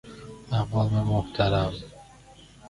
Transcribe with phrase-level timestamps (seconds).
[0.51, 1.73] مقام محترم